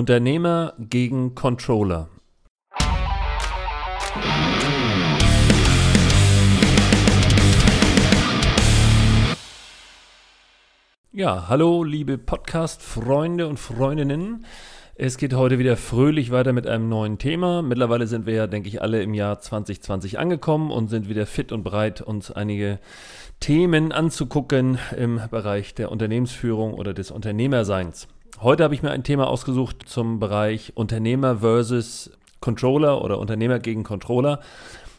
Unternehmer 0.00 0.72
gegen 0.78 1.34
Controller. 1.34 2.08
Ja, 11.12 11.48
hallo 11.48 11.84
liebe 11.84 12.16
Podcast-Freunde 12.16 13.46
und 13.46 13.58
Freundinnen. 13.58 14.46
Es 14.94 15.18
geht 15.18 15.34
heute 15.34 15.58
wieder 15.58 15.76
fröhlich 15.76 16.30
weiter 16.30 16.54
mit 16.54 16.66
einem 16.66 16.88
neuen 16.88 17.18
Thema. 17.18 17.60
Mittlerweile 17.60 18.06
sind 18.06 18.24
wir 18.24 18.32
ja, 18.32 18.46
denke 18.46 18.70
ich, 18.70 18.80
alle 18.80 19.02
im 19.02 19.12
Jahr 19.12 19.38
2020 19.38 20.18
angekommen 20.18 20.70
und 20.70 20.88
sind 20.88 21.10
wieder 21.10 21.26
fit 21.26 21.52
und 21.52 21.62
bereit, 21.62 22.00
uns 22.00 22.30
einige 22.30 22.78
Themen 23.38 23.92
anzugucken 23.92 24.78
im 24.96 25.20
Bereich 25.30 25.74
der 25.74 25.92
Unternehmensführung 25.92 26.72
oder 26.72 26.94
des 26.94 27.10
Unternehmerseins. 27.10 28.08
Heute 28.42 28.64
habe 28.64 28.74
ich 28.74 28.82
mir 28.82 28.90
ein 28.90 29.04
Thema 29.04 29.28
ausgesucht 29.28 29.82
zum 29.86 30.18
Bereich 30.18 30.72
Unternehmer 30.74 31.40
versus 31.40 32.10
Controller 32.40 33.04
oder 33.04 33.18
Unternehmer 33.18 33.58
gegen 33.58 33.82
Controller, 33.82 34.40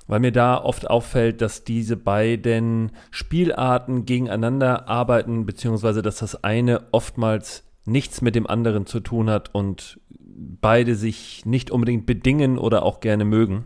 weil 0.05 0.19
mir 0.19 0.31
da 0.31 0.63
oft 0.63 0.87
auffällt, 0.87 1.41
dass 1.41 1.63
diese 1.63 1.97
beiden 1.97 2.91
Spielarten 3.09 4.05
gegeneinander 4.05 4.87
arbeiten, 4.87 5.47
beziehungsweise 5.47 6.03
dass 6.03 6.19
das 6.19 6.43
eine 6.43 6.83
oftmals 6.91 7.63
nichts 7.83 8.21
mit 8.21 8.35
dem 8.35 8.45
anderen 8.45 8.85
zu 8.85 8.99
tun 8.99 9.27
hat 9.27 9.49
und 9.55 9.99
beide 10.19 10.93
sich 10.93 11.43
nicht 11.43 11.71
unbedingt 11.71 12.05
bedingen 12.05 12.59
oder 12.59 12.83
auch 12.83 12.99
gerne 12.99 13.25
mögen 13.25 13.65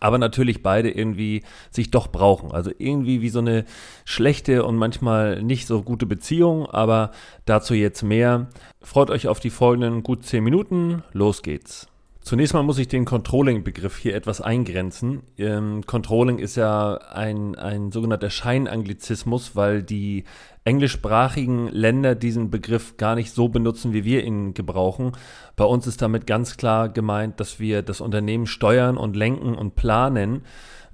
aber 0.00 0.18
natürlich 0.18 0.62
beide 0.62 0.90
irgendwie 0.90 1.42
sich 1.70 1.90
doch 1.90 2.08
brauchen. 2.08 2.52
Also 2.52 2.70
irgendwie 2.78 3.20
wie 3.20 3.28
so 3.28 3.40
eine 3.40 3.64
schlechte 4.04 4.64
und 4.64 4.76
manchmal 4.76 5.42
nicht 5.42 5.66
so 5.66 5.82
gute 5.82 6.06
Beziehung, 6.06 6.66
aber 6.66 7.12
dazu 7.44 7.74
jetzt 7.74 8.02
mehr. 8.02 8.48
Freut 8.82 9.10
euch 9.10 9.28
auf 9.28 9.40
die 9.40 9.50
folgenden 9.50 10.02
gut 10.02 10.24
zehn 10.24 10.44
Minuten. 10.44 11.02
Los 11.12 11.42
geht's. 11.42 11.88
Zunächst 12.28 12.52
mal 12.52 12.62
muss 12.62 12.78
ich 12.78 12.88
den 12.88 13.06
Controlling-Begriff 13.06 13.96
hier 13.96 14.14
etwas 14.14 14.42
eingrenzen. 14.42 15.22
Ähm, 15.38 15.86
Controlling 15.86 16.38
ist 16.38 16.56
ja 16.56 16.96
ein, 16.96 17.54
ein 17.54 17.90
sogenannter 17.90 18.28
Scheinanglizismus, 18.28 19.56
weil 19.56 19.82
die 19.82 20.24
englischsprachigen 20.68 21.68
Länder 21.68 22.14
diesen 22.14 22.50
Begriff 22.50 22.98
gar 22.98 23.14
nicht 23.14 23.32
so 23.32 23.48
benutzen, 23.48 23.94
wie 23.94 24.04
wir 24.04 24.22
ihn 24.22 24.52
gebrauchen. 24.52 25.12
Bei 25.56 25.64
uns 25.64 25.86
ist 25.86 26.02
damit 26.02 26.26
ganz 26.26 26.58
klar 26.58 26.90
gemeint, 26.90 27.40
dass 27.40 27.58
wir 27.58 27.80
das 27.80 28.02
Unternehmen 28.02 28.46
steuern 28.46 28.98
und 28.98 29.16
lenken 29.16 29.54
und 29.54 29.76
planen 29.76 30.42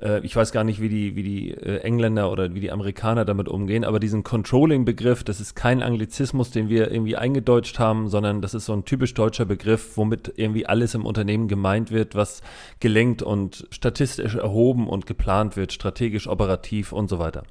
äh, 0.00 0.20
ich 0.24 0.34
weiß 0.34 0.52
gar 0.52 0.64
nicht, 0.64 0.80
wie 0.80 0.88
die, 0.88 1.16
wie 1.16 1.22
die 1.22 1.50
äh, 1.50 1.78
Engländer 1.78 2.30
oder 2.30 2.54
wie 2.54 2.60
die 2.60 2.70
Amerikaner 2.70 3.24
damit 3.24 3.48
umgehen, 3.48 3.84
aber 3.84 4.00
diesen 4.00 4.22
Controlling-Begriff, 4.22 5.24
das 5.24 5.40
ist 5.40 5.54
kein 5.54 5.82
Anglizismus, 5.82 6.50
den 6.50 6.68
wir 6.68 6.90
irgendwie 6.90 7.16
eingedeutscht 7.16 7.78
haben, 7.78 8.08
sondern 8.08 8.42
das 8.42 8.54
ist 8.54 8.66
so 8.66 8.72
ein 8.72 8.84
typisch 8.84 9.14
deutscher 9.14 9.44
Begriff, 9.44 9.96
womit 9.96 10.32
irgendwie 10.36 10.66
alles 10.66 10.94
im 10.94 11.06
Unternehmen 11.06 11.48
gemeint 11.48 11.90
wird, 11.90 12.14
was 12.14 12.42
gelenkt 12.80 13.22
und 13.22 13.66
statistisch 13.70 14.34
erhoben 14.34 14.88
und 14.88 15.06
geplant 15.06 15.56
wird, 15.56 15.72
strategisch, 15.72 16.28
operativ 16.28 16.92
und 16.92 17.08
so 17.08 17.18
weiter. 17.18 17.44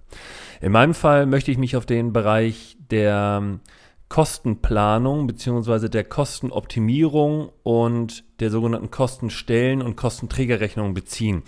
In 0.61 0.71
meinem 0.71 0.93
Fall 0.93 1.25
möchte 1.25 1.51
ich 1.51 1.57
mich 1.57 1.75
auf 1.75 1.85
den 1.85 2.13
Bereich 2.13 2.77
der 2.89 3.59
Kostenplanung 4.13 5.25
beziehungsweise 5.25 5.89
der 5.89 6.03
Kostenoptimierung 6.03 7.49
und 7.63 8.23
der 8.39 8.51
sogenannten 8.51 8.91
Kostenstellen 8.91 9.81
und 9.81 9.95
Kostenträgerrechnung 9.95 10.93
beziehen. 10.93 11.41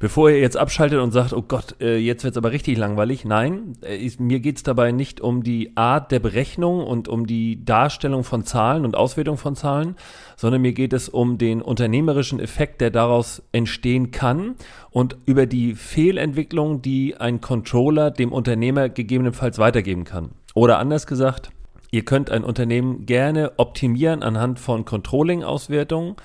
Bevor 0.00 0.28
ihr 0.28 0.38
jetzt 0.38 0.58
abschaltet 0.58 1.00
und 1.00 1.12
sagt, 1.12 1.32
oh 1.32 1.40
Gott, 1.40 1.76
äh, 1.80 1.96
jetzt 1.96 2.22
wird 2.22 2.32
es 2.32 2.36
aber 2.36 2.52
richtig 2.52 2.76
langweilig. 2.76 3.24
Nein, 3.24 3.72
äh, 3.80 4.10
mir 4.18 4.40
geht 4.40 4.58
es 4.58 4.62
dabei 4.62 4.92
nicht 4.92 5.22
um 5.22 5.42
die 5.42 5.74
Art 5.78 6.12
der 6.12 6.18
Berechnung 6.18 6.86
und 6.86 7.08
um 7.08 7.26
die 7.26 7.64
Darstellung 7.64 8.22
von 8.22 8.44
Zahlen 8.44 8.84
und 8.84 8.96
Auswertung 8.96 9.38
von 9.38 9.56
Zahlen, 9.56 9.96
sondern 10.36 10.60
mir 10.60 10.74
geht 10.74 10.92
es 10.92 11.08
um 11.08 11.38
den 11.38 11.62
unternehmerischen 11.62 12.38
Effekt, 12.38 12.82
der 12.82 12.90
daraus 12.90 13.42
entstehen 13.52 14.10
kann 14.10 14.56
und 14.90 15.16
über 15.24 15.46
die 15.46 15.74
Fehlentwicklung, 15.74 16.82
die 16.82 17.16
ein 17.16 17.40
Controller 17.40 18.10
dem 18.10 18.30
Unternehmer 18.30 18.90
gegebenenfalls 18.90 19.58
weitergeben 19.58 20.04
kann. 20.04 20.32
Oder 20.52 20.78
anders 20.78 21.06
gesagt, 21.06 21.50
Ihr 21.90 22.04
könnt 22.04 22.30
ein 22.30 22.44
Unternehmen 22.44 23.06
gerne 23.06 23.52
optimieren 23.56 24.22
anhand 24.22 24.60
von 24.60 24.84
Controlling-Auswertungen. 24.84 26.16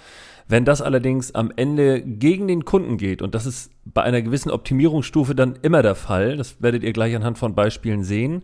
Wenn 0.48 0.64
das 0.64 0.82
allerdings 0.82 1.34
am 1.34 1.52
Ende 1.56 2.02
gegen 2.02 2.48
den 2.48 2.66
Kunden 2.66 2.98
geht, 2.98 3.24
und 3.24 3.34
das 3.34 3.48
ist 3.48 3.72
bei 3.84 4.04
einer 4.04 4.22
gewissen 4.22 4.52
Optimierungsstufe 4.52 5.34
dann 5.34 5.58
immer 5.64 5.82
der 5.82 5.96
Fall, 5.96 6.38
das 6.38 6.62
werdet 6.62 6.84
ihr 6.84 6.94
gleich 6.94 7.16
anhand 7.16 7.40
von 7.40 7.56
Beispielen 7.56 8.04
sehen, 8.04 8.44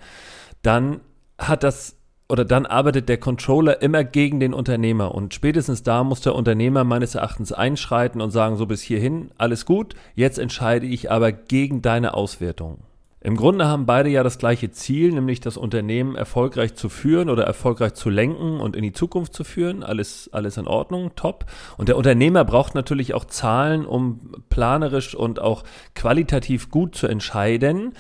dann 0.64 1.02
hat 1.38 1.64
das 1.64 1.96
oder 2.28 2.46
dann 2.46 2.66
arbeitet 2.66 3.09
der 3.09 3.18
Controller 3.18 3.82
immer 3.82 4.06
gegen 4.06 4.40
den 4.40 4.53
Unternehmer 4.53 5.14
und 5.14 5.34
spätestens 5.34 5.84
da 5.84 6.06
muss 6.06 6.22
der 6.22 6.34
Unternehmer 6.34 6.86
meines 6.86 7.14
Erachtens 7.14 7.52
einschreiten 7.52 8.22
und 8.22 8.32
sagen, 8.32 8.56
so 8.56 8.66
bis 8.66 8.82
hierhin, 8.82 9.32
alles 9.38 9.66
gut, 9.66 9.96
jetzt 10.16 10.40
entscheide 10.40 10.86
ich 10.86 11.12
aber 11.12 11.34
gegen 11.34 11.82
deine 11.82 12.14
Auswertung. 12.14 12.78
Im 13.24 13.38
Grunde 13.38 13.68
haben 13.68 13.86
beide 13.86 14.09
ja 14.09 14.24
das 14.24 14.40
gleiche 14.40 14.72
Ziel, 14.72 15.12
nämlich 15.12 15.40
das 15.40 15.56
Unternehmen 15.56 16.16
erfolgreich 16.16 16.74
zu 16.74 16.90
führen 16.90 17.30
oder 17.30 17.44
erfolgreich 17.44 17.94
zu 17.94 18.09
lenken 18.09 18.59
und 18.59 18.76
in 18.76 18.82
die 18.82 18.94
Zukunft 18.94 19.36
zu 19.36 19.44
führen. 19.44 19.84
Alles, 19.84 20.28
alles 20.34 20.58
in 20.58 20.66
Ordnung, 20.66 21.12
top. 21.16 21.46
Und 21.78 21.88
der 21.88 21.98
Unternehmer 21.98 22.44
braucht 22.44 22.74
natürlich 22.74 23.14
auch 23.14 23.26
Zahlen, 23.26 23.86
um 23.86 24.44
planerisch 24.50 25.14
und 25.14 25.40
auch 25.40 25.64
qualitativ 25.94 26.72
gut 26.72 26.96
zu 26.96 27.06
entscheiden. 27.06 27.94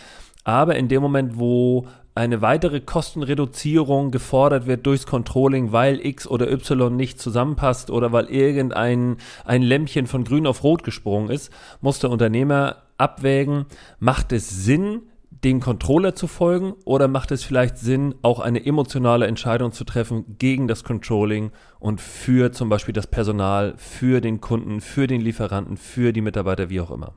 Aber 0.43 0.75
in 0.75 0.87
dem 0.87 1.03
Moment, 1.03 1.37
wo 1.37 1.85
eine 2.15 2.41
weitere 2.41 2.81
Kostenreduzierung 2.81 4.09
gefordert 4.09 4.65
wird 4.65 4.87
durchs 4.87 5.05
Controlling, 5.05 5.71
weil 5.71 6.03
X 6.03 6.27
oder 6.27 6.51
Y 6.51 6.95
nicht 6.95 7.19
zusammenpasst 7.19 7.91
oder 7.91 8.11
weil 8.11 8.25
irgendein 8.25 9.17
ein 9.45 9.61
Lämpchen 9.61 10.07
von 10.07 10.23
grün 10.23 10.47
auf 10.47 10.63
rot 10.63 10.83
gesprungen 10.83 11.29
ist, 11.29 11.51
muss 11.79 11.99
der 11.99 12.09
Unternehmer 12.09 12.77
abwägen, 12.97 13.65
macht 13.99 14.31
es 14.31 14.49
Sinn, 14.49 15.03
dem 15.43 15.59
Controller 15.59 16.13
zu 16.15 16.27
folgen 16.27 16.73
oder 16.85 17.07
macht 17.07 17.31
es 17.31 17.43
vielleicht 17.43 17.77
Sinn, 17.77 18.15
auch 18.21 18.39
eine 18.39 18.65
emotionale 18.65 19.27
Entscheidung 19.27 19.71
zu 19.71 19.83
treffen 19.83 20.37
gegen 20.37 20.67
das 20.67 20.83
Controlling 20.83 21.51
und 21.79 21.99
für 21.99 22.51
zum 22.51 22.69
Beispiel 22.69 22.93
das 22.93 23.07
Personal, 23.07 23.73
für 23.77 24.21
den 24.21 24.39
Kunden, 24.41 24.81
für 24.81 25.07
den 25.07 25.21
Lieferanten, 25.21 25.77
für 25.77 26.13
die 26.13 26.21
Mitarbeiter, 26.21 26.69
wie 26.69 26.81
auch 26.81 26.91
immer? 26.91 27.15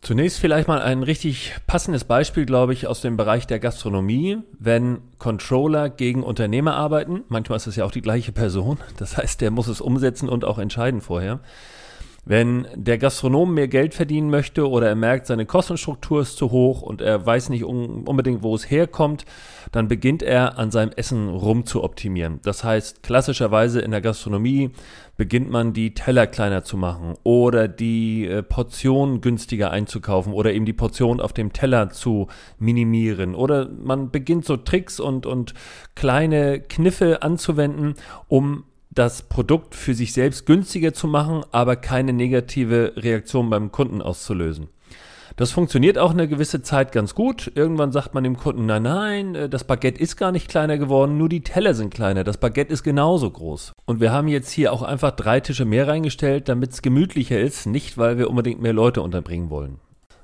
Zunächst 0.00 0.38
vielleicht 0.38 0.68
mal 0.68 0.80
ein 0.80 1.02
richtig 1.02 1.56
passendes 1.66 2.04
Beispiel, 2.04 2.46
glaube 2.46 2.72
ich, 2.72 2.86
aus 2.86 3.00
dem 3.00 3.16
Bereich 3.16 3.48
der 3.48 3.58
Gastronomie, 3.58 4.38
wenn 4.58 5.00
Controller 5.18 5.90
gegen 5.90 6.22
Unternehmer 6.22 6.74
arbeiten. 6.74 7.24
Manchmal 7.28 7.56
ist 7.56 7.66
es 7.66 7.76
ja 7.76 7.84
auch 7.84 7.90
die 7.90 8.00
gleiche 8.00 8.30
Person. 8.30 8.78
Das 8.96 9.16
heißt, 9.16 9.40
der 9.40 9.50
muss 9.50 9.66
es 9.66 9.80
umsetzen 9.80 10.28
und 10.28 10.44
auch 10.44 10.58
entscheiden 10.58 11.00
vorher. 11.00 11.40
Wenn 12.28 12.66
der 12.74 12.98
Gastronom 12.98 13.54
mehr 13.54 13.68
Geld 13.68 13.94
verdienen 13.94 14.28
möchte 14.28 14.68
oder 14.68 14.86
er 14.86 14.94
merkt, 14.94 15.26
seine 15.26 15.46
Kostenstruktur 15.46 16.20
ist 16.20 16.36
zu 16.36 16.50
hoch 16.50 16.82
und 16.82 17.00
er 17.00 17.24
weiß 17.24 17.48
nicht 17.48 17.64
unbedingt, 17.64 18.42
wo 18.42 18.54
es 18.54 18.70
herkommt, 18.70 19.24
dann 19.72 19.88
beginnt 19.88 20.22
er 20.22 20.58
an 20.58 20.70
seinem 20.70 20.92
Essen 20.94 21.30
rum 21.30 21.64
zu 21.64 21.82
optimieren. 21.82 22.40
Das 22.42 22.64
heißt, 22.64 23.02
klassischerweise 23.02 23.80
in 23.80 23.92
der 23.92 24.02
Gastronomie 24.02 24.72
beginnt 25.16 25.48
man 25.48 25.72
die 25.72 25.94
Teller 25.94 26.26
kleiner 26.26 26.64
zu 26.64 26.76
machen 26.76 27.14
oder 27.22 27.66
die 27.66 28.26
äh, 28.26 28.42
Portion 28.42 29.22
günstiger 29.22 29.70
einzukaufen 29.70 30.34
oder 30.34 30.52
eben 30.52 30.66
die 30.66 30.74
Portion 30.74 31.22
auf 31.22 31.32
dem 31.32 31.54
Teller 31.54 31.88
zu 31.88 32.28
minimieren 32.58 33.34
oder 33.34 33.70
man 33.70 34.10
beginnt 34.10 34.44
so 34.44 34.58
Tricks 34.58 35.00
und, 35.00 35.24
und 35.24 35.54
kleine 35.94 36.60
Kniffe 36.60 37.22
anzuwenden, 37.22 37.94
um 38.26 38.64
das 38.98 39.22
Produkt 39.22 39.76
für 39.76 39.94
sich 39.94 40.12
selbst 40.12 40.44
günstiger 40.44 40.92
zu 40.92 41.06
machen, 41.06 41.44
aber 41.52 41.76
keine 41.76 42.12
negative 42.12 42.94
Reaktion 42.96 43.48
beim 43.48 43.70
Kunden 43.70 44.02
auszulösen. 44.02 44.68
Das 45.36 45.52
funktioniert 45.52 45.98
auch 45.98 46.10
eine 46.10 46.26
gewisse 46.26 46.62
Zeit 46.62 46.90
ganz 46.90 47.14
gut. 47.14 47.52
Irgendwann 47.54 47.92
sagt 47.92 48.12
man 48.12 48.24
dem 48.24 48.36
Kunden, 48.36 48.66
nein, 48.66 48.82
nein, 48.82 49.34
äh, 49.36 49.48
das 49.48 49.62
Baguette 49.62 50.00
ist 50.00 50.16
gar 50.16 50.32
nicht 50.32 50.48
kleiner 50.48 50.78
geworden, 50.78 51.16
nur 51.16 51.28
die 51.28 51.42
Teller 51.42 51.74
sind 51.74 51.94
kleiner. 51.94 52.24
Das 52.24 52.38
Baguette 52.38 52.72
ist 52.72 52.82
genauso 52.82 53.30
groß. 53.30 53.72
Und 53.86 54.00
wir 54.00 54.10
haben 54.10 54.26
jetzt 54.26 54.50
hier 54.50 54.72
auch 54.72 54.82
einfach 54.82 55.12
drei 55.12 55.38
Tische 55.38 55.64
mehr 55.64 55.86
reingestellt, 55.86 56.48
damit 56.48 56.72
es 56.72 56.82
gemütlicher 56.82 57.38
ist, 57.38 57.66
nicht 57.66 57.98
weil 57.98 58.18
wir 58.18 58.28
unbedingt 58.28 58.60
mehr 58.60 58.72
Leute 58.72 59.00
unterbringen 59.00 59.48
wollen. 59.48 59.78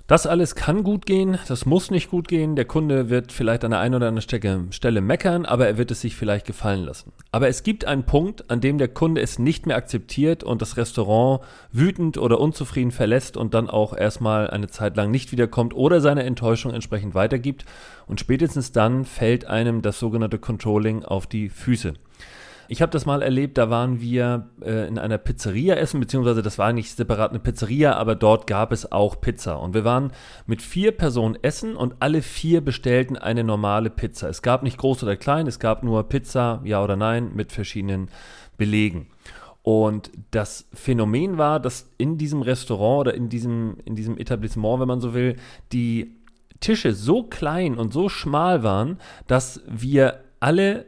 Das 0.07 0.27
alles 0.27 0.55
kann 0.55 0.83
gut 0.85 1.07
gehen, 1.07 1.39
das 1.49 1.65
muss 1.65 1.91
nicht 1.91 2.11
gut 2.11 2.29
gehen. 2.29 2.57
Der 2.57 2.67
Kunde 2.67 3.09
wird 3.09 3.33
vielleicht 3.33 3.65
an 3.65 3.71
der 3.71 3.81
einen 3.81 3.95
oder 3.95 4.09
anderen 4.09 4.71
Stelle 4.71 5.01
meckern, 5.01 5.47
aber 5.47 5.67
er 5.67 5.79
wird 5.79 5.91
es 5.91 6.03
sich 6.03 6.15
vielleicht 6.15 6.47
gefallen 6.47 6.85
lassen. 6.85 7.11
Aber 7.33 7.49
es 7.49 7.63
gibt 7.63 7.87
einen 7.87 8.05
Punkt, 8.05 8.51
an 8.51 8.61
dem 8.61 8.77
der 8.77 8.89
Kunde 8.89 9.23
es 9.23 9.39
nicht 9.39 9.65
mehr 9.65 9.77
akzeptiert 9.77 10.45
und 10.45 10.61
das 10.61 10.77
Restaurant 10.77 11.41
wütend 11.73 12.19
oder 12.19 12.39
unzufrieden 12.39 12.91
verlässt 12.91 13.39
und 13.39 13.55
dann 13.55 13.71
auch 13.71 13.97
erstmal 13.97 14.51
eine 14.51 14.69
Zeit 14.69 14.95
lang 14.95 15.11
nicht 15.11 15.33
wiederkommt 15.33 15.73
oder 15.73 16.03
seine 16.03 16.25
Enttäuschung 16.25 16.75
entsprechend 16.75 17.15
weitergibt. 17.15 17.65
Und 18.07 18.21
spätestens 18.21 18.73
dann 18.73 19.07
fällt 19.07 19.47
einem 19.47 19.81
das 19.81 19.99
sogenannte 19.99 20.39
Controlling 20.39 21.03
auf 21.03 21.27
die 21.27 21.49
Füße. 21.49 21.95
Ich 22.69 22.83
habe 22.83 22.91
das 22.91 23.07
mal 23.07 23.23
erlebt, 23.23 23.59
da 23.59 23.71
waren 23.71 24.01
wir 24.01 24.49
äh, 24.63 24.89
in 24.89 24.99
einer 24.99 25.19
Pizzeria 25.19 25.75
essen, 25.75 26.01
beziehungsweise 26.01 26.43
das 26.43 26.59
war 26.59 26.73
nicht 26.73 26.97
separat 26.97 27.31
eine 27.31 27.41
Pizzeria, 27.41 27.95
aber 27.97 28.15
dort 28.15 28.47
gab 28.47 28.73
es 28.73 28.91
auch 28.91 29.21
Pizza. 29.21 29.59
Und 29.59 29.75
wir 29.75 29.85
waren 29.85 30.13
mit 30.47 30.63
vier 30.63 30.93
Personen 30.93 31.37
essen 31.43 31.77
und 31.77 31.97
alle 32.01 32.23
vier 32.23 32.61
bestellten 32.61 33.17
eine 33.17 33.45
normale 33.45 33.91
Pizza. 33.91 34.29
Es 34.29 34.43
gab 34.43 34.63
nicht 34.63 34.79
groß 34.79 35.03
oder 35.03 35.17
klein, 35.17 35.47
es 35.47 35.59
gab 35.59 35.83
nur 35.83 36.09
Pizza, 36.09 36.61
ja 36.65 36.83
oder 36.83 36.97
nein, 36.97 37.33
mit 37.35 37.53
verschiedenen 37.53 38.09
Belegen. 38.57 39.09
Und 39.63 40.11
das 40.31 40.69
Phänomen 40.75 41.39
war, 41.39 41.59
dass 41.59 41.91
in 41.97 42.19
diesem 42.19 42.43
Restaurant 42.43 43.01
oder 43.01 43.15
in 43.15 43.31
diesem, 43.31 43.79
in 43.87 43.97
diesem 43.97 44.19
Etablissement, 44.19 44.81
wenn 44.81 44.89
man 44.89 45.01
so 45.01 45.15
will, 45.15 45.37
die 45.73 46.17
Tische 46.61 46.93
so 46.93 47.23
klein 47.23 47.77
und 47.77 47.93
so 47.93 48.09
schmal 48.09 48.63
waren, 48.63 48.99
dass 49.27 49.63
wir 49.67 50.21
alle 50.41 50.87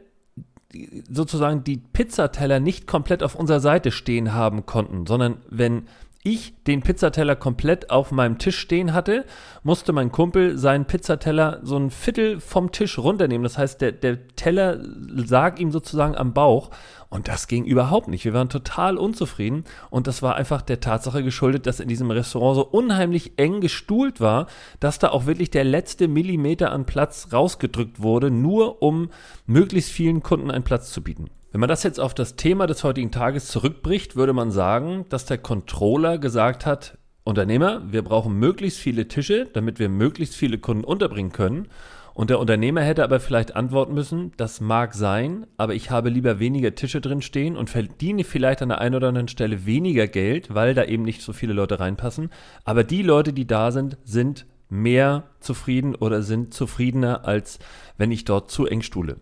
sozusagen 1.09 1.63
die 1.63 1.77
Pizzateller 1.77 2.59
nicht 2.59 2.87
komplett 2.87 3.23
auf 3.23 3.35
unserer 3.35 3.59
Seite 3.59 3.91
stehen 3.91 4.33
haben 4.33 4.65
konnten, 4.65 5.05
sondern 5.05 5.37
wenn 5.49 5.87
ich 6.31 6.53
den 6.65 6.81
Pizzateller 6.81 7.35
komplett 7.35 7.89
auf 7.89 8.11
meinem 8.11 8.37
Tisch 8.37 8.59
stehen 8.59 8.93
hatte, 8.93 9.25
musste 9.63 9.93
mein 9.93 10.11
Kumpel 10.11 10.57
seinen 10.57 10.85
Pizzateller 10.85 11.59
so 11.63 11.77
ein 11.77 11.91
Viertel 11.91 12.39
vom 12.39 12.71
Tisch 12.71 12.97
runternehmen. 12.97 13.43
Das 13.43 13.57
heißt, 13.57 13.81
der, 13.81 13.93
der 13.93 14.27
Teller 14.35 14.77
lag 14.79 15.59
ihm 15.59 15.71
sozusagen 15.71 16.15
am 16.15 16.33
Bauch 16.33 16.69
und 17.09 17.27
das 17.27 17.47
ging 17.47 17.63
überhaupt 17.63 18.09
nicht. 18.09 18.25
Wir 18.25 18.33
waren 18.33 18.49
total 18.49 18.97
unzufrieden 18.97 19.63
und 19.89 20.07
das 20.07 20.21
war 20.21 20.35
einfach 20.35 20.61
der 20.61 20.81
Tatsache 20.81 21.23
geschuldet, 21.23 21.65
dass 21.65 21.79
in 21.79 21.87
diesem 21.87 22.11
Restaurant 22.11 22.55
so 22.55 22.65
unheimlich 22.65 23.33
eng 23.37 23.61
gestuhlt 23.61 24.19
war, 24.19 24.47
dass 24.79 24.99
da 24.99 25.09
auch 25.09 25.25
wirklich 25.25 25.49
der 25.49 25.63
letzte 25.63 26.07
Millimeter 26.07 26.71
an 26.71 26.85
Platz 26.85 27.29
rausgedrückt 27.31 28.01
wurde, 28.01 28.29
nur 28.29 28.81
um 28.81 29.09
möglichst 29.45 29.91
vielen 29.91 30.21
Kunden 30.21 30.51
einen 30.51 30.65
Platz 30.65 30.91
zu 30.91 31.01
bieten. 31.01 31.29
Wenn 31.51 31.61
man 31.61 31.69
das 31.69 31.83
jetzt 31.83 31.99
auf 31.99 32.13
das 32.13 32.35
Thema 32.35 32.67
des 32.67 32.83
heutigen 32.83 33.09
Tages 33.09 33.47
zurückbricht, 33.47 34.17
würde 34.17 34.33
man 34.33 34.51
sagen, 34.51 35.05
dass 35.09 35.25
der 35.25 35.37
Controller 35.37 36.17
gesagt 36.17 36.65
hat, 36.65 36.97
Unternehmer, 37.23 37.81
wir 37.89 38.03
brauchen 38.03 38.37
möglichst 38.37 38.79
viele 38.79 39.07
Tische, 39.07 39.47
damit 39.53 39.79
wir 39.79 39.87
möglichst 39.87 40.35
viele 40.35 40.57
Kunden 40.57 40.83
unterbringen 40.83 41.31
können. 41.31 41.69
Und 42.13 42.29
der 42.29 42.39
Unternehmer 42.39 42.81
hätte 42.81 43.03
aber 43.03 43.19
vielleicht 43.19 43.55
antworten 43.55 43.93
müssen, 43.93 44.33
das 44.37 44.59
mag 44.59 44.93
sein, 44.93 45.45
aber 45.55 45.73
ich 45.73 45.89
habe 45.89 46.09
lieber 46.09 46.39
weniger 46.39 46.75
Tische 46.75 46.99
drin 46.99 47.21
stehen 47.21 47.55
und 47.55 47.69
verdiene 47.69 48.23
vielleicht 48.23 48.61
an 48.61 48.69
der 48.69 48.81
einen 48.81 48.95
oder 48.95 49.09
anderen 49.09 49.27
Stelle 49.27 49.65
weniger 49.65 50.07
Geld, 50.07 50.53
weil 50.53 50.73
da 50.73 50.83
eben 50.83 51.03
nicht 51.03 51.21
so 51.21 51.31
viele 51.31 51.53
Leute 51.53 51.79
reinpassen. 51.79 52.29
Aber 52.65 52.83
die 52.83 53.03
Leute, 53.03 53.33
die 53.33 53.47
da 53.47 53.71
sind, 53.71 53.97
sind 54.03 54.45
mehr 54.69 55.23
zufrieden 55.39 55.95
oder 55.95 56.23
sind 56.23 56.53
zufriedener, 56.53 57.25
als 57.25 57.59
wenn 57.97 58.11
ich 58.11 58.25
dort 58.25 58.51
zu 58.51 58.65
eng 58.65 58.81
stuhle. 58.81 59.17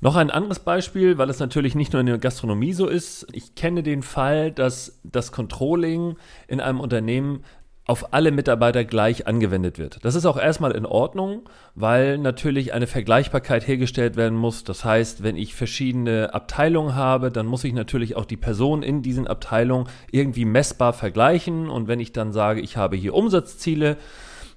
Noch 0.00 0.16
ein 0.16 0.30
anderes 0.30 0.60
Beispiel, 0.60 1.16
weil 1.18 1.30
es 1.30 1.38
natürlich 1.38 1.74
nicht 1.74 1.92
nur 1.92 2.00
in 2.00 2.06
der 2.06 2.18
Gastronomie 2.18 2.74
so 2.74 2.86
ist. 2.86 3.26
Ich 3.32 3.54
kenne 3.54 3.82
den 3.82 4.02
Fall, 4.02 4.52
dass 4.52 5.00
das 5.04 5.32
Controlling 5.32 6.16
in 6.48 6.60
einem 6.60 6.80
Unternehmen 6.80 7.42
auf 7.86 8.12
alle 8.12 8.32
Mitarbeiter 8.32 8.84
gleich 8.84 9.28
angewendet 9.28 9.78
wird. 9.78 10.04
Das 10.04 10.16
ist 10.16 10.26
auch 10.26 10.36
erstmal 10.36 10.72
in 10.72 10.84
Ordnung, 10.86 11.48
weil 11.76 12.18
natürlich 12.18 12.74
eine 12.74 12.88
Vergleichbarkeit 12.88 13.66
hergestellt 13.66 14.16
werden 14.16 14.36
muss. 14.36 14.64
Das 14.64 14.84
heißt, 14.84 15.22
wenn 15.22 15.36
ich 15.36 15.54
verschiedene 15.54 16.34
Abteilungen 16.34 16.96
habe, 16.96 17.30
dann 17.30 17.46
muss 17.46 17.62
ich 17.62 17.72
natürlich 17.72 18.16
auch 18.16 18.24
die 18.24 18.36
Personen 18.36 18.82
in 18.82 19.02
diesen 19.02 19.28
Abteilungen 19.28 19.88
irgendwie 20.10 20.44
messbar 20.44 20.94
vergleichen. 20.94 21.70
Und 21.70 21.86
wenn 21.86 22.00
ich 22.00 22.12
dann 22.12 22.32
sage, 22.32 22.60
ich 22.60 22.76
habe 22.76 22.96
hier 22.96 23.14
Umsatzziele, 23.14 23.96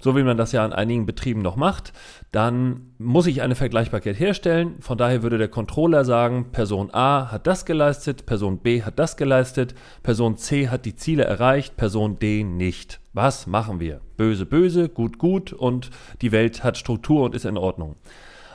so 0.02 0.16
wie 0.16 0.24
man 0.24 0.38
das 0.38 0.52
ja 0.52 0.64
an 0.64 0.74
einigen 0.74 1.06
Betrieben 1.06 1.42
noch 1.42 1.56
macht, 1.56 1.94
dann 2.32 2.94
muss 2.98 3.28
ich 3.28 3.42
eine 3.42 3.56
Vergleichbarkeit 3.56 4.20
herstellen. 4.20 4.76
Von 4.80 4.98
daher 4.98 5.24
würde 5.24 5.38
der 5.38 5.50
Controller 5.50 6.06
sagen, 6.06 6.52
Person 6.52 6.90
A 6.94 7.32
hat 7.32 7.48
das 7.48 7.66
geleistet, 7.66 8.26
Person 8.26 8.60
B 8.60 8.84
hat 8.84 8.98
das 8.98 9.18
geleistet, 9.18 9.76
Person 10.02 10.38
C 10.38 10.70
hat 10.70 10.86
die 10.86 10.96
Ziele 10.96 11.24
erreicht, 11.24 11.76
Person 11.76 12.18
D 12.20 12.44
nicht. 12.44 13.00
Was 13.14 13.48
machen 13.48 13.80
wir? 13.80 14.02
Böse, 14.16 14.46
böse, 14.46 14.88
gut, 14.88 15.18
gut 15.18 15.52
und 15.52 15.90
die 16.22 16.32
Welt 16.32 16.64
hat 16.64 16.78
Struktur 16.78 17.24
und 17.24 17.36
ist 17.36 17.46
in 17.46 17.58
Ordnung. 17.58 17.96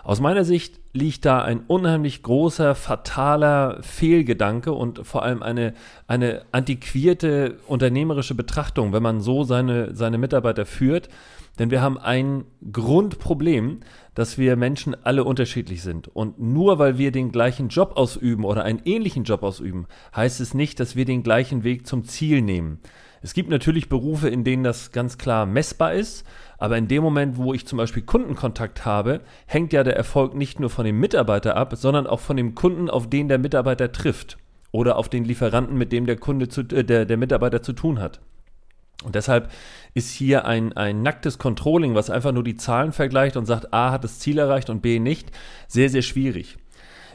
Aus 0.04 0.20
meiner 0.20 0.44
Sicht 0.44 0.80
liegt 0.92 1.24
da 1.24 1.40
ein 1.40 1.60
unheimlich 1.66 2.22
großer, 2.22 2.74
fataler 2.74 3.78
Fehlgedanke 3.80 4.72
und 4.72 5.06
vor 5.06 5.22
allem 5.22 5.42
eine, 5.42 5.72
eine 6.06 6.42
antiquierte 6.52 7.56
unternehmerische 7.66 8.34
Betrachtung, 8.34 8.92
wenn 8.92 9.02
man 9.02 9.20
so 9.20 9.44
seine, 9.44 9.94
seine 9.94 10.18
Mitarbeiter 10.18 10.66
führt. 10.66 11.08
Denn 11.58 11.70
wir 11.70 11.80
haben 11.80 11.96
ein 11.98 12.44
Grundproblem, 12.70 13.80
dass 14.14 14.36
wir 14.36 14.56
Menschen 14.56 14.94
alle 15.04 15.24
unterschiedlich 15.24 15.82
sind. 15.82 16.08
Und 16.08 16.38
nur 16.38 16.78
weil 16.78 16.98
wir 16.98 17.10
den 17.10 17.32
gleichen 17.32 17.68
Job 17.68 17.92
ausüben 17.96 18.44
oder 18.44 18.64
einen 18.64 18.82
ähnlichen 18.84 19.24
Job 19.24 19.42
ausüben, 19.42 19.86
heißt 20.14 20.40
es 20.40 20.52
nicht, 20.52 20.80
dass 20.80 20.96
wir 20.96 21.06
den 21.06 21.22
gleichen 21.22 21.64
Weg 21.64 21.86
zum 21.86 22.04
Ziel 22.04 22.42
nehmen. 22.42 22.80
Es 23.24 23.32
gibt 23.32 23.48
natürlich 23.48 23.88
Berufe, 23.88 24.28
in 24.28 24.44
denen 24.44 24.64
das 24.64 24.92
ganz 24.92 25.16
klar 25.16 25.46
messbar 25.46 25.94
ist, 25.94 26.26
aber 26.58 26.76
in 26.76 26.88
dem 26.88 27.02
Moment, 27.02 27.38
wo 27.38 27.54
ich 27.54 27.66
zum 27.66 27.78
Beispiel 27.78 28.02
Kundenkontakt 28.02 28.84
habe, 28.84 29.22
hängt 29.46 29.72
ja 29.72 29.82
der 29.82 29.96
Erfolg 29.96 30.34
nicht 30.34 30.60
nur 30.60 30.68
von 30.68 30.84
dem 30.84 31.00
Mitarbeiter 31.00 31.56
ab, 31.56 31.72
sondern 31.74 32.06
auch 32.06 32.20
von 32.20 32.36
dem 32.36 32.54
Kunden, 32.54 32.90
auf 32.90 33.08
den 33.08 33.28
der 33.28 33.38
Mitarbeiter 33.38 33.90
trifft 33.92 34.36
oder 34.72 34.96
auf 34.96 35.08
den 35.08 35.24
Lieferanten, 35.24 35.78
mit 35.78 35.90
dem 35.90 36.04
der 36.04 36.18
Kunde 36.18 36.48
zu, 36.48 36.60
äh, 36.60 36.84
der, 36.84 37.06
der 37.06 37.16
Mitarbeiter 37.16 37.62
zu 37.62 37.72
tun 37.72 37.98
hat. 37.98 38.20
Und 39.04 39.14
deshalb 39.14 39.50
ist 39.94 40.10
hier 40.10 40.44
ein, 40.44 40.74
ein 40.74 41.00
nacktes 41.00 41.38
Controlling, 41.38 41.94
was 41.94 42.10
einfach 42.10 42.32
nur 42.32 42.44
die 42.44 42.58
Zahlen 42.58 42.92
vergleicht 42.92 43.38
und 43.38 43.46
sagt, 43.46 43.72
A 43.72 43.90
hat 43.90 44.04
das 44.04 44.18
Ziel 44.18 44.36
erreicht 44.36 44.68
und 44.68 44.82
B 44.82 44.98
nicht, 44.98 45.30
sehr, 45.66 45.88
sehr 45.88 46.02
schwierig. 46.02 46.58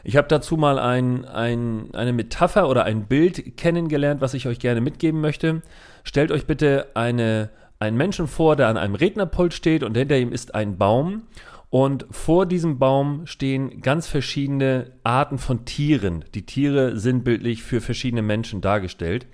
Ich 0.03 0.15
habe 0.17 0.27
dazu 0.27 0.57
mal 0.57 0.79
ein, 0.79 1.25
ein, 1.25 1.89
eine 1.93 2.13
Metapher 2.13 2.69
oder 2.69 2.83
ein 2.85 3.05
Bild 3.05 3.57
kennengelernt, 3.57 4.21
was 4.21 4.33
ich 4.33 4.47
euch 4.47 4.59
gerne 4.59 4.81
mitgeben 4.81 5.21
möchte. 5.21 5.61
Stellt 6.03 6.31
euch 6.31 6.45
bitte 6.45 6.87
eine, 6.93 7.49
einen 7.79 7.97
Menschen 7.97 8.27
vor, 8.27 8.55
der 8.55 8.67
an 8.67 8.77
einem 8.77 8.95
Rednerpult 8.95 9.53
steht 9.53 9.83
und 9.83 9.97
hinter 9.97 10.17
ihm 10.17 10.31
ist 10.31 10.55
ein 10.55 10.77
Baum. 10.77 11.23
Und 11.69 12.07
vor 12.09 12.45
diesem 12.45 12.79
Baum 12.79 13.27
stehen 13.27 13.81
ganz 13.81 14.07
verschiedene 14.07 14.91
Arten 15.03 15.37
von 15.37 15.65
Tieren. 15.65 16.25
Die 16.33 16.45
Tiere 16.45 16.97
sind 16.97 17.23
bildlich 17.23 17.61
für 17.61 17.79
verschiedene 17.79 18.23
Menschen 18.23 18.61
dargestellt. 18.61 19.27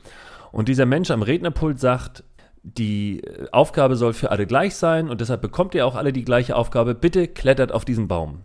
Und 0.51 0.67
dieser 0.67 0.85
Mensch 0.85 1.11
am 1.11 1.21
Rednerpult 1.21 1.79
sagt, 1.79 2.23
die 2.63 3.21
Aufgabe 3.51 3.95
soll 3.95 4.13
für 4.13 4.31
alle 4.31 4.47
gleich 4.47 4.75
sein 4.75 5.09
und 5.09 5.21
deshalb 5.21 5.41
bekommt 5.41 5.75
ihr 5.75 5.85
auch 5.85 5.95
alle 5.95 6.11
die 6.11 6.25
gleiche 6.25 6.55
Aufgabe. 6.55 6.95
Bitte 6.95 7.27
klettert 7.27 7.71
auf 7.71 7.85
diesen 7.85 8.07
Baum 8.07 8.39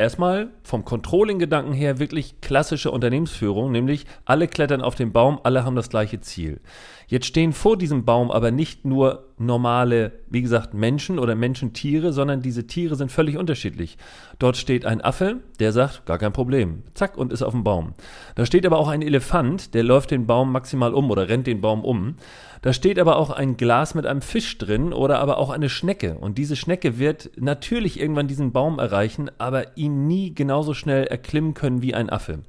erstmal 0.00 0.48
vom 0.62 0.84
Controlling-Gedanken 0.84 1.74
her 1.74 1.98
wirklich 1.98 2.40
klassische 2.40 2.90
Unternehmensführung, 2.90 3.70
nämlich 3.70 4.06
alle 4.24 4.48
klettern 4.48 4.80
auf 4.80 4.94
den 4.94 5.12
Baum, 5.12 5.38
alle 5.42 5.64
haben 5.64 5.76
das 5.76 5.90
gleiche 5.90 6.20
Ziel. 6.20 6.60
Jetzt 7.06 7.26
stehen 7.26 7.52
vor 7.52 7.76
diesem 7.76 8.04
Baum 8.04 8.30
aber 8.30 8.50
nicht 8.50 8.84
nur 8.84 9.29
normale, 9.40 10.12
wie 10.28 10.42
gesagt, 10.42 10.74
Menschen 10.74 11.18
oder 11.18 11.34
Menschentiere, 11.34 12.12
sondern 12.12 12.42
diese 12.42 12.66
Tiere 12.66 12.94
sind 12.94 13.10
völlig 13.10 13.36
unterschiedlich. 13.36 13.96
Dort 14.38 14.56
steht 14.56 14.84
ein 14.84 15.00
Affe, 15.00 15.38
der 15.58 15.72
sagt, 15.72 16.06
gar 16.06 16.18
kein 16.18 16.32
Problem, 16.32 16.82
zack, 16.94 17.16
und 17.16 17.32
ist 17.32 17.42
auf 17.42 17.52
dem 17.52 17.64
Baum. 17.64 17.94
Da 18.34 18.44
steht 18.46 18.66
aber 18.66 18.78
auch 18.78 18.88
ein 18.88 19.02
Elefant, 19.02 19.74
der 19.74 19.82
läuft 19.82 20.10
den 20.10 20.26
Baum 20.26 20.52
maximal 20.52 20.94
um 20.94 21.10
oder 21.10 21.28
rennt 21.28 21.46
den 21.46 21.60
Baum 21.60 21.84
um. 21.84 22.16
Da 22.62 22.74
steht 22.74 22.98
aber 22.98 23.16
auch 23.16 23.30
ein 23.30 23.56
Glas 23.56 23.94
mit 23.94 24.04
einem 24.04 24.20
Fisch 24.20 24.58
drin 24.58 24.92
oder 24.92 25.18
aber 25.18 25.38
auch 25.38 25.48
eine 25.48 25.70
Schnecke. 25.70 26.18
Und 26.18 26.36
diese 26.36 26.56
Schnecke 26.56 26.98
wird 26.98 27.30
natürlich 27.36 27.98
irgendwann 27.98 28.28
diesen 28.28 28.52
Baum 28.52 28.78
erreichen, 28.78 29.30
aber 29.38 29.76
ihn 29.78 30.06
nie 30.06 30.34
genauso 30.34 30.74
schnell 30.74 31.06
erklimmen 31.06 31.54
können 31.54 31.80
wie 31.80 31.94
ein 31.94 32.10
Affe. 32.10 32.40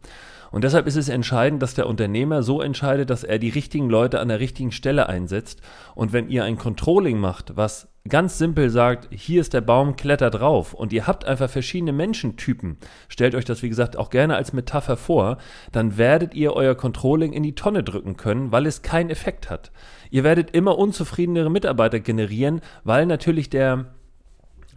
Und 0.51 0.63
deshalb 0.65 0.85
ist 0.85 0.97
es 0.97 1.09
entscheidend, 1.09 1.63
dass 1.63 1.73
der 1.73 1.87
Unternehmer 1.87 2.43
so 2.43 2.61
entscheidet, 2.61 3.09
dass 3.09 3.23
er 3.23 3.39
die 3.39 3.49
richtigen 3.49 3.89
Leute 3.89 4.19
an 4.19 4.27
der 4.27 4.39
richtigen 4.39 4.71
Stelle 4.71 5.07
einsetzt. 5.07 5.61
Und 5.95 6.13
wenn 6.13 6.29
ihr 6.29 6.43
ein 6.43 6.57
Controlling 6.57 7.17
macht, 7.17 7.55
was 7.55 7.87
ganz 8.07 8.37
simpel 8.37 8.69
sagt, 8.69 9.07
hier 9.11 9.41
ist 9.41 9.53
der 9.53 9.61
Baum, 9.61 9.95
klettert 9.95 10.35
drauf 10.35 10.73
und 10.73 10.91
ihr 10.91 11.07
habt 11.07 11.23
einfach 11.25 11.49
verschiedene 11.49 11.93
Menschentypen, 11.93 12.77
stellt 13.07 13.35
euch 13.35 13.45
das 13.45 13.61
wie 13.61 13.69
gesagt 13.69 13.95
auch 13.95 14.09
gerne 14.09 14.35
als 14.35 14.53
Metapher 14.53 14.97
vor, 14.97 15.37
dann 15.71 15.97
werdet 15.97 16.33
ihr 16.33 16.53
euer 16.53 16.75
Controlling 16.75 17.31
in 17.31 17.43
die 17.43 17.55
Tonne 17.55 17.83
drücken 17.83 18.17
können, 18.17 18.51
weil 18.51 18.65
es 18.65 18.81
keinen 18.81 19.09
Effekt 19.09 19.49
hat. 19.49 19.71
Ihr 20.09 20.23
werdet 20.23 20.51
immer 20.51 20.77
unzufriedenere 20.77 21.51
Mitarbeiter 21.51 21.99
generieren, 21.99 22.61
weil 22.83 23.05
natürlich 23.05 23.49
der 23.49 23.85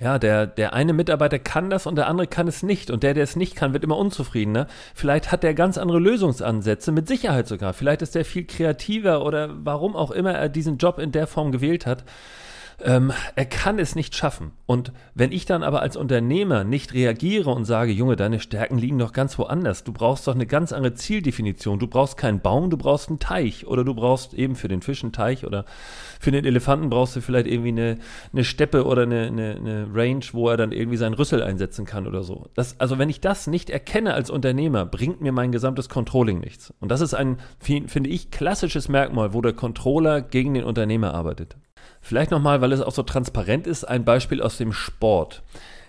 ja, 0.00 0.18
der, 0.18 0.46
der 0.46 0.72
eine 0.72 0.92
Mitarbeiter 0.92 1.38
kann 1.38 1.70
das 1.70 1.86
und 1.86 1.96
der 1.96 2.08
andere 2.08 2.26
kann 2.26 2.48
es 2.48 2.62
nicht. 2.62 2.90
Und 2.90 3.02
der, 3.02 3.14
der 3.14 3.24
es 3.24 3.36
nicht 3.36 3.54
kann, 3.54 3.72
wird 3.72 3.84
immer 3.84 3.96
unzufriedener. 3.96 4.66
Vielleicht 4.94 5.30
hat 5.30 5.42
der 5.42 5.54
ganz 5.54 5.78
andere 5.78 6.00
Lösungsansätze, 6.00 6.90
mit 6.90 7.06
Sicherheit 7.06 7.46
sogar. 7.46 7.72
Vielleicht 7.72 8.02
ist 8.02 8.14
der 8.14 8.24
viel 8.24 8.44
kreativer 8.44 9.24
oder 9.24 9.50
warum 9.64 9.94
auch 9.94 10.10
immer 10.10 10.32
er 10.32 10.48
diesen 10.48 10.78
Job 10.78 10.98
in 10.98 11.12
der 11.12 11.26
Form 11.26 11.52
gewählt 11.52 11.86
hat. 11.86 12.04
Ähm, 12.82 13.12
er 13.36 13.44
kann 13.44 13.78
es 13.78 13.94
nicht 13.94 14.14
schaffen. 14.14 14.52
Und 14.66 14.92
wenn 15.14 15.32
ich 15.32 15.46
dann 15.46 15.62
aber 15.62 15.82
als 15.82 15.96
Unternehmer 15.96 16.64
nicht 16.64 16.94
reagiere 16.94 17.50
und 17.50 17.64
sage, 17.64 17.92
Junge, 17.92 18.16
deine 18.16 18.40
Stärken 18.40 18.78
liegen 18.78 18.98
doch 18.98 19.12
ganz 19.12 19.38
woanders. 19.38 19.84
Du 19.84 19.92
brauchst 19.92 20.26
doch 20.26 20.34
eine 20.34 20.46
ganz 20.46 20.72
andere 20.72 20.94
Zieldefinition. 20.94 21.78
Du 21.78 21.86
brauchst 21.86 22.16
keinen 22.16 22.40
Baum, 22.40 22.70
du 22.70 22.76
brauchst 22.76 23.08
einen 23.08 23.18
Teich. 23.18 23.66
Oder 23.66 23.84
du 23.84 23.94
brauchst 23.94 24.34
eben 24.34 24.56
für 24.56 24.68
den 24.68 24.82
Fisch 24.82 25.02
einen 25.02 25.12
Teich 25.12 25.44
oder 25.44 25.64
für 26.20 26.30
den 26.30 26.44
Elefanten 26.44 26.90
brauchst 26.90 27.16
du 27.16 27.20
vielleicht 27.20 27.46
irgendwie 27.46 27.68
eine, 27.68 27.98
eine 28.32 28.44
Steppe 28.44 28.84
oder 28.86 29.02
eine, 29.02 29.26
eine, 29.26 29.56
eine 29.56 29.88
Range, 29.92 30.24
wo 30.32 30.48
er 30.48 30.56
dann 30.56 30.72
irgendwie 30.72 30.96
seinen 30.96 31.14
Rüssel 31.14 31.42
einsetzen 31.42 31.84
kann 31.84 32.06
oder 32.06 32.22
so. 32.22 32.48
Das, 32.54 32.80
also 32.80 32.98
wenn 32.98 33.10
ich 33.10 33.20
das 33.20 33.46
nicht 33.46 33.70
erkenne 33.70 34.14
als 34.14 34.30
Unternehmer, 34.30 34.86
bringt 34.86 35.20
mir 35.20 35.32
mein 35.32 35.52
gesamtes 35.52 35.88
Controlling 35.88 36.40
nichts. 36.40 36.72
Und 36.80 36.90
das 36.90 37.00
ist 37.00 37.14
ein, 37.14 37.38
finde 37.60 38.10
ich, 38.10 38.30
klassisches 38.30 38.88
Merkmal, 38.88 39.34
wo 39.34 39.40
der 39.40 39.52
Controller 39.52 40.20
gegen 40.22 40.54
den 40.54 40.64
Unternehmer 40.64 41.14
arbeitet. 41.14 41.56
Vielleicht 42.04 42.30
nochmal, 42.30 42.60
weil 42.60 42.72
es 42.72 42.82
auch 42.82 42.92
so 42.92 43.02
transparent 43.02 43.66
ist, 43.66 43.84
ein 43.84 44.04
Beispiel 44.04 44.42
aus 44.42 44.58
dem 44.58 44.74
Sport. 44.74 45.42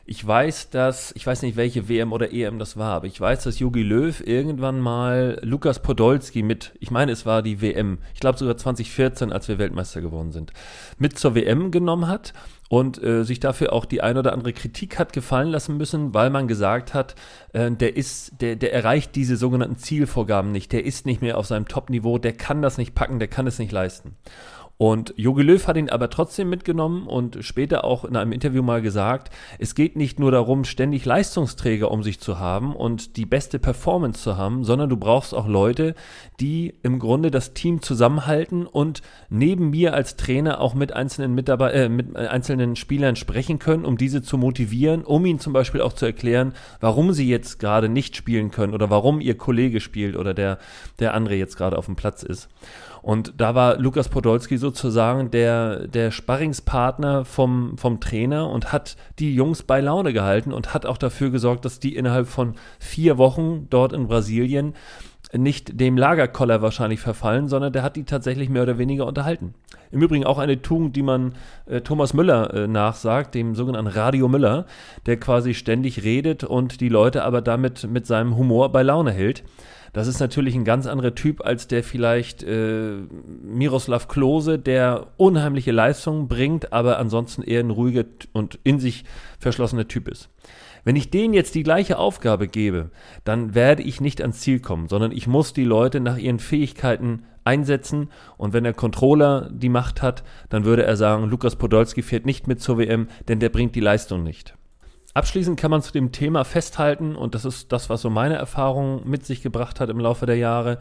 Ich 0.05 0.25
weiß, 0.25 0.69
dass, 0.69 1.11
ich 1.13 1.27
weiß 1.27 1.41
nicht, 1.41 1.57
welche 1.57 1.89
WM 1.89 2.13
oder 2.13 2.31
EM 2.31 2.57
das 2.57 2.77
war, 2.77 2.93
aber 2.93 3.07
ich 3.07 3.19
weiß, 3.19 3.43
dass 3.43 3.59
Jogi 3.59 3.83
Löw 3.83 4.25
irgendwann 4.25 4.79
mal 4.79 5.39
Lukas 5.41 5.81
Podolski 5.81 6.41
mit, 6.41 6.73
ich 6.79 6.89
meine, 6.89 7.11
es 7.11 7.25
war 7.25 7.41
die 7.41 7.59
WM, 7.59 7.97
ich 8.13 8.21
glaube 8.21 8.37
sogar 8.37 8.55
2014, 8.55 9.33
als 9.33 9.49
wir 9.49 9.57
Weltmeister 9.57 9.99
geworden 9.99 10.31
sind, 10.31 10.53
mit 10.99 11.19
zur 11.19 11.35
WM 11.35 11.69
genommen 11.69 12.07
hat 12.07 12.31
und 12.69 13.03
äh, 13.03 13.25
sich 13.25 13.41
dafür 13.41 13.73
auch 13.73 13.83
die 13.83 14.01
ein 14.01 14.17
oder 14.17 14.31
andere 14.31 14.53
Kritik 14.53 14.97
hat 14.97 15.11
gefallen 15.11 15.49
lassen 15.49 15.75
müssen, 15.75 16.13
weil 16.13 16.29
man 16.29 16.47
gesagt 16.47 16.93
hat, 16.93 17.15
äh, 17.51 17.71
der 17.71 17.97
ist, 17.97 18.39
der, 18.39 18.55
der 18.55 18.71
erreicht 18.71 19.15
diese 19.15 19.35
sogenannten 19.35 19.77
Zielvorgaben 19.77 20.53
nicht, 20.53 20.71
der 20.71 20.85
ist 20.85 21.05
nicht 21.05 21.21
mehr 21.21 21.37
auf 21.37 21.47
seinem 21.47 21.67
Top-Niveau, 21.67 22.19
der 22.19 22.33
kann 22.33 22.61
das 22.61 22.77
nicht 22.77 22.95
packen, 22.95 23.19
der 23.19 23.27
kann 23.27 23.47
es 23.47 23.59
nicht 23.59 23.73
leisten. 23.73 24.15
Und 24.77 25.13
Jogi 25.15 25.41
Löw 25.41 25.65
hat 25.67 25.77
ihn 25.77 25.89
aber 25.89 26.09
trotzdem 26.09 26.49
mitgenommen 26.49 27.07
und 27.07 27.37
später 27.41 27.85
auch 27.85 28.03
in 28.03 28.17
einem 28.17 28.33
Interview 28.33 28.61
mal 28.61 28.81
gesagt, 28.81 29.33
es 29.57 29.73
geht 29.73 29.95
nicht 29.95 30.19
nur 30.19 30.31
darum, 30.31 30.65
ständig 30.65 31.05
Leistungsträger 31.05 31.91
um 31.91 32.03
sich 32.03 32.19
zu 32.19 32.39
haben 32.39 32.75
und 32.75 33.15
die 33.15 33.25
beste 33.25 33.57
Performance 33.57 34.21
zu 34.21 34.35
haben, 34.35 34.65
sondern 34.65 34.89
du 34.89 34.97
brauchst 34.97 35.33
auch 35.33 35.47
Leute, 35.47 35.95
die 36.41 36.73
im 36.83 36.99
Grunde 36.99 37.31
das 37.31 37.53
Team 37.53 37.81
zusammenhalten 37.81 38.67
und 38.67 39.01
neben 39.29 39.69
mir 39.69 39.93
als 39.93 40.17
Trainer 40.17 40.59
auch 40.59 40.73
mit 40.73 40.91
einzelnen 40.91 41.33
Mitarbeiter, 41.35 41.85
äh, 41.85 41.89
mit 41.89 42.13
einzelnen 42.17 42.75
Spielern 42.75 43.15
sprechen 43.15 43.59
können, 43.59 43.85
um 43.85 43.95
diese 43.95 44.23
zu 44.23 44.37
motivieren, 44.37 45.05
um 45.05 45.25
ihnen 45.25 45.39
zum 45.39 45.53
Beispiel 45.53 45.79
auch 45.79 45.93
zu 45.93 46.05
erklären, 46.05 46.53
warum 46.81 47.13
sie 47.13 47.29
jetzt 47.29 47.59
gerade 47.59 47.87
nicht 47.87 48.17
spielen 48.17 48.51
können 48.51 48.73
oder 48.73 48.89
warum 48.89 49.21
ihr 49.21 49.37
Kollege 49.37 49.79
spielt 49.79 50.17
oder 50.17 50.33
der, 50.33 50.59
der 50.99 51.13
andere 51.13 51.35
jetzt 51.35 51.55
gerade 51.55 51.77
auf 51.77 51.85
dem 51.85 51.95
Platz 51.95 52.23
ist. 52.23 52.49
Und 53.05 53.33
da 53.37 53.53
war 53.53 53.77
Lukas 53.77 54.09
Podolski 54.09 54.57
sozusagen 54.57 55.29
der, 55.29 55.87
der 55.87 56.09
Sparringspartner 56.09 57.23
vom, 57.23 57.77
vom 57.77 57.99
Trainer 57.99 58.49
und 58.49 58.73
hat 58.73 58.97
die 59.19 59.35
Jungs 59.35 59.61
bei 59.61 59.79
Laune 59.79 60.11
gehalten 60.11 60.51
und 60.51 60.73
hat 60.73 60.87
auch 60.87 60.97
dafür 60.97 61.29
gesorgt, 61.29 61.65
dass 61.65 61.79
die 61.79 61.95
innerhalb 61.95 62.27
von 62.27 62.55
vier 62.79 63.19
Wochen 63.19 63.67
dort 63.69 63.93
in 63.93 64.07
Brasilien 64.07 64.73
nicht 65.33 65.79
dem 65.79 65.97
Lagerkoller 65.97 66.63
wahrscheinlich 66.63 66.99
verfallen, 66.99 67.47
sondern 67.47 67.71
der 67.71 67.83
hat 67.83 67.95
die 67.95 68.05
tatsächlich 68.05 68.49
mehr 68.49 68.63
oder 68.63 68.79
weniger 68.79 69.05
unterhalten. 69.05 69.53
Im 69.91 70.01
Übrigen 70.01 70.25
auch 70.25 70.39
eine 70.39 70.63
Tugend, 70.63 70.95
die 70.95 71.03
man 71.03 71.35
äh, 71.67 71.81
Thomas 71.81 72.15
Müller 72.15 72.55
äh, 72.55 72.67
nachsagt, 72.67 73.35
dem 73.35 73.53
sogenannten 73.53 73.91
Radio 73.91 74.27
Müller, 74.27 74.65
der 75.05 75.17
quasi 75.17 75.53
ständig 75.53 76.03
redet 76.03 76.43
und 76.43 76.81
die 76.81 76.89
Leute 76.89 77.23
aber 77.23 77.43
damit 77.43 77.87
mit 77.87 78.07
seinem 78.07 78.35
Humor 78.35 78.71
bei 78.71 78.81
Laune 78.81 79.11
hält. 79.11 79.43
Das 79.95 80.07
ist 80.07 80.19
natürlich 80.19 80.55
ein 80.55 80.65
ganz 80.65 80.87
anderer 80.87 81.15
Typ 81.15 81.45
als 81.45 81.69
der 81.69 81.81
vielleicht 81.81 82.43
äh, 82.43 82.97
Miroslav 83.41 84.09
Klose, 84.09 84.59
der 84.59 85.07
unheimliche 85.15 85.71
Leistungen 85.71 86.27
bringt, 86.27 86.73
aber 86.73 86.99
ansonsten 86.99 87.43
eher 87.43 87.61
ein 87.61 87.69
ruhiger 87.69 88.03
und 88.33 88.59
in 88.65 88.81
sich 88.81 89.05
verschlossener 89.39 89.87
Typ 89.87 90.09
ist. 90.09 90.29
Wenn 90.83 90.97
ich 90.97 91.11
denen 91.11 91.33
jetzt 91.33 91.55
die 91.55 91.63
gleiche 91.63 91.97
Aufgabe 91.97 92.49
gebe, 92.49 92.91
dann 93.23 93.55
werde 93.55 93.83
ich 93.83 94.01
nicht 94.01 94.19
ans 94.19 94.41
Ziel 94.41 94.59
kommen, 94.59 94.89
sondern 94.89 95.13
ich 95.13 95.27
muss 95.27 95.53
die 95.53 95.63
Leute 95.63 96.01
nach 96.01 96.17
ihren 96.17 96.39
Fähigkeiten 96.39 97.23
einsetzen. 97.45 98.09
Und 98.35 98.51
wenn 98.51 98.65
der 98.65 98.73
Controller 98.73 99.49
die 99.49 99.69
Macht 99.69 100.01
hat, 100.01 100.25
dann 100.49 100.65
würde 100.65 100.83
er 100.83 100.97
sagen, 100.97 101.29
Lukas 101.29 101.55
Podolski 101.55 102.01
fährt 102.01 102.25
nicht 102.25 102.49
mit 102.49 102.59
zur 102.59 102.79
WM, 102.79 103.07
denn 103.29 103.39
der 103.39 103.47
bringt 103.47 103.75
die 103.75 103.79
Leistung 103.79 104.23
nicht. 104.23 104.55
Abschließend 105.15 105.57
kann 105.57 105.71
man 105.71 105.81
zu 105.81 105.93
dem 105.93 106.11
Thema 106.11 106.43
festhalten, 106.43 107.15
und 107.15 107.35
das 107.35 107.45
ist 107.45 107.71
das, 107.71 107.89
was 107.89 108.01
so 108.01 108.09
meine 108.09 108.35
Erfahrung 108.35 109.07
mit 109.07 109.25
sich 109.25 109.41
gebracht 109.41 109.79
hat 109.79 109.89
im 109.89 109.97
Laufe 109.97 110.25
der 110.25 110.35
Jahre, 110.35 110.77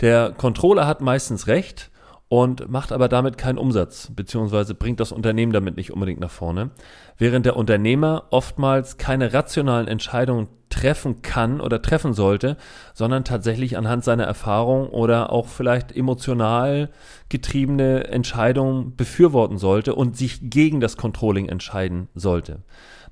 der 0.00 0.30
Controller 0.30 0.86
hat 0.86 1.00
meistens 1.00 1.48
recht 1.48 1.90
und 2.28 2.70
macht 2.70 2.92
aber 2.92 3.08
damit 3.08 3.38
keinen 3.38 3.58
Umsatz, 3.58 4.12
beziehungsweise 4.14 4.76
bringt 4.76 5.00
das 5.00 5.10
Unternehmen 5.10 5.52
damit 5.52 5.76
nicht 5.76 5.92
unbedingt 5.92 6.20
nach 6.20 6.30
vorne, 6.30 6.70
während 7.18 7.44
der 7.44 7.56
Unternehmer 7.56 8.28
oftmals 8.30 8.98
keine 8.98 9.32
rationalen 9.32 9.88
Entscheidungen 9.88 10.46
treffen 10.70 11.20
kann 11.22 11.60
oder 11.60 11.82
treffen 11.82 12.14
sollte, 12.14 12.56
sondern 12.94 13.24
tatsächlich 13.24 13.76
anhand 13.76 14.04
seiner 14.04 14.24
Erfahrung 14.24 14.90
oder 14.90 15.32
auch 15.32 15.48
vielleicht 15.48 15.90
emotional 15.90 16.90
getriebene 17.30 18.04
Entscheidungen 18.04 18.94
befürworten 18.94 19.58
sollte 19.58 19.96
und 19.96 20.16
sich 20.16 20.38
gegen 20.50 20.80
das 20.80 20.96
Controlling 20.96 21.48
entscheiden 21.48 22.08
sollte. 22.14 22.62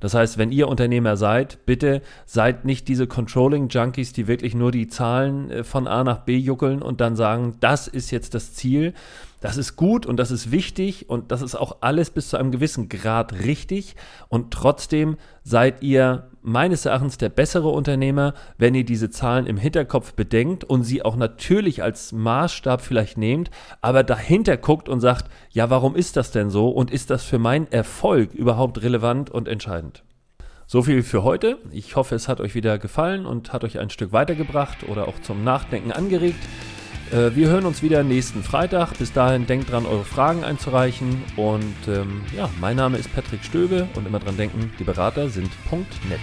Das 0.00 0.14
heißt, 0.14 0.38
wenn 0.38 0.50
ihr 0.50 0.66
Unternehmer 0.66 1.16
seid, 1.16 1.64
bitte 1.66 2.02
seid 2.26 2.64
nicht 2.64 2.88
diese 2.88 3.06
Controlling-Junkies, 3.06 4.12
die 4.12 4.26
wirklich 4.26 4.54
nur 4.54 4.72
die 4.72 4.88
Zahlen 4.88 5.50
äh, 5.50 5.64
von 5.64 5.86
A 5.86 6.02
nach 6.02 6.20
B 6.20 6.36
juckeln 6.36 6.82
und 6.82 7.00
dann 7.00 7.16
sagen, 7.16 7.56
das 7.60 7.86
ist 7.86 8.10
jetzt 8.10 8.34
das 8.34 8.54
Ziel. 8.54 8.94
Das 9.40 9.56
ist 9.56 9.76
gut 9.76 10.04
und 10.04 10.18
das 10.18 10.30
ist 10.30 10.50
wichtig 10.50 11.08
und 11.08 11.32
das 11.32 11.40
ist 11.40 11.54
auch 11.54 11.78
alles 11.80 12.10
bis 12.10 12.28
zu 12.28 12.36
einem 12.36 12.50
gewissen 12.50 12.88
Grad 12.88 13.32
richtig. 13.44 13.96
Und 14.28 14.52
trotzdem 14.52 15.16
seid 15.44 15.82
ihr 15.82 16.29
meines 16.42 16.86
Erachtens 16.86 17.18
der 17.18 17.28
bessere 17.28 17.68
Unternehmer, 17.68 18.34
wenn 18.58 18.74
ihr 18.74 18.84
diese 18.84 19.10
Zahlen 19.10 19.46
im 19.46 19.56
Hinterkopf 19.56 20.14
bedenkt 20.14 20.64
und 20.64 20.84
sie 20.84 21.02
auch 21.02 21.16
natürlich 21.16 21.82
als 21.82 22.12
Maßstab 22.12 22.80
vielleicht 22.80 23.18
nehmt, 23.18 23.50
aber 23.80 24.02
dahinter 24.02 24.56
guckt 24.56 24.88
und 24.88 25.00
sagt, 25.00 25.30
ja, 25.50 25.70
warum 25.70 25.96
ist 25.96 26.16
das 26.16 26.30
denn 26.30 26.50
so 26.50 26.68
und 26.70 26.90
ist 26.90 27.10
das 27.10 27.24
für 27.24 27.38
meinen 27.38 27.70
Erfolg 27.70 28.34
überhaupt 28.34 28.82
relevant 28.82 29.30
und 29.30 29.48
entscheidend? 29.48 30.02
So 30.66 30.82
viel 30.82 31.02
für 31.02 31.24
heute. 31.24 31.58
Ich 31.72 31.96
hoffe, 31.96 32.14
es 32.14 32.28
hat 32.28 32.40
euch 32.40 32.54
wieder 32.54 32.78
gefallen 32.78 33.26
und 33.26 33.52
hat 33.52 33.64
euch 33.64 33.80
ein 33.80 33.90
Stück 33.90 34.12
weitergebracht 34.12 34.88
oder 34.88 35.08
auch 35.08 35.18
zum 35.20 35.42
Nachdenken 35.42 35.90
angeregt. 35.90 36.38
Äh, 37.12 37.34
wir 37.34 37.48
hören 37.48 37.66
uns 37.66 37.82
wieder 37.82 38.02
nächsten 38.02 38.42
Freitag. 38.42 38.94
Bis 38.98 39.12
dahin 39.12 39.46
denkt 39.46 39.70
dran, 39.70 39.86
eure 39.86 40.04
Fragen 40.04 40.44
einzureichen. 40.44 41.22
Und 41.36 41.76
ähm, 41.88 42.22
ja, 42.36 42.48
mein 42.60 42.76
Name 42.76 42.98
ist 42.98 43.12
Patrick 43.12 43.44
Stöbe 43.44 43.88
und 43.94 44.06
immer 44.06 44.20
dran 44.20 44.36
denken, 44.36 44.72
die 44.78 44.84
Berater 44.84 45.28
sind 45.28 45.50
.net. 46.08 46.20